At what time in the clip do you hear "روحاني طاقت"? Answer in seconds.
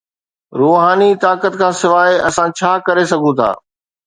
0.59-1.53